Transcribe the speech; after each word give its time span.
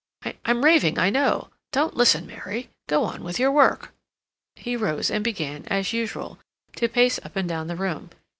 I'm 0.45 0.65
raving, 0.65 0.97
I 0.97 1.11
know; 1.11 1.51
don't 1.71 1.95
listen, 1.95 2.25
Mary; 2.25 2.71
go 2.87 3.03
on 3.03 3.23
with 3.23 3.37
your 3.37 3.51
work." 3.51 3.93
He 4.55 4.75
rose 4.75 5.11
and 5.11 5.23
began, 5.23 5.63
as 5.67 5.93
usual, 5.93 6.39
to 6.77 6.89
pace 6.89 7.19
up 7.21 7.35
and 7.35 7.47
down 7.47 7.67
the 7.67 7.75
room. 7.75 8.09